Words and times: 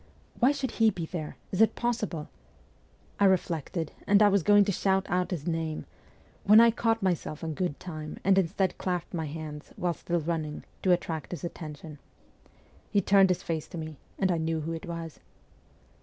'Why 0.39 0.51
should 0.51 0.71
he 0.71 0.89
be 0.89 1.05
there? 1.05 1.37
Is 1.51 1.61
it 1.61 1.75
possible?' 1.75 2.27
I 3.19 3.25
reflected, 3.25 3.91
and 4.07 4.19
was 4.31 4.41
going 4.41 4.65
to 4.65 4.71
shout 4.71 5.05
out 5.11 5.29
his 5.29 5.45
name, 5.45 5.85
when 6.43 6.59
I 6.59 6.71
caught 6.71 7.03
myself 7.03 7.43
in 7.43 7.53
good 7.53 7.79
time, 7.79 8.17
and 8.23 8.35
instead 8.39 8.79
clapped 8.79 9.13
my 9.13 9.27
hands, 9.27 9.73
while 9.75 9.93
still 9.93 10.19
running, 10.19 10.63
to 10.81 10.91
attract 10.91 11.29
his 11.29 11.43
attention. 11.43 11.99
He 12.89 12.99
turned 12.99 13.29
his 13.29 13.43
face 13.43 13.67
to 13.67 13.77
me 13.77 13.97
and 14.17 14.31
I 14.31 14.39
knew 14.39 14.61
who 14.61 14.73
it 14.73 14.87
was. 14.87 15.19